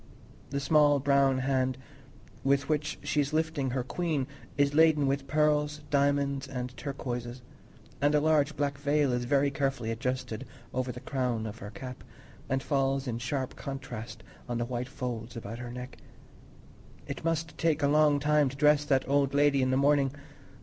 The 0.49 0.59
small 0.59 0.99
brown 0.99 1.37
hand 1.37 1.77
with 2.43 2.67
which 2.67 2.97
she 3.03 3.21
is 3.21 3.33
lifting 3.33 3.69
her 3.69 3.83
queen 3.83 4.25
is 4.57 4.73
laden 4.73 5.05
with 5.05 5.27
pearls, 5.27 5.81
diamonds, 5.91 6.47
and 6.47 6.75
turquoises; 6.75 7.43
and 8.01 8.15
a 8.15 8.19
large 8.19 8.57
black 8.57 8.79
veil 8.79 9.13
is 9.13 9.25
very 9.25 9.51
carefully 9.51 9.91
adjusted 9.91 10.43
over 10.73 10.91
the 10.91 11.01
crown 11.01 11.45
of 11.45 11.59
her 11.59 11.69
cap, 11.69 12.03
and 12.49 12.63
falls 12.63 13.05
in 13.07 13.19
sharp 13.19 13.55
contrast 13.55 14.23
on 14.49 14.57
the 14.57 14.65
white 14.65 14.89
folds 14.89 15.37
about 15.37 15.59
her 15.59 15.69
neck. 15.71 15.99
It 17.05 17.23
must 17.23 17.55
take 17.59 17.83
a 17.83 17.87
long 17.87 18.19
time 18.19 18.49
to 18.49 18.55
dress 18.57 18.83
that 18.85 19.07
old 19.07 19.35
lady 19.35 19.61
in 19.61 19.69
the 19.69 19.77
morning! 19.77 20.13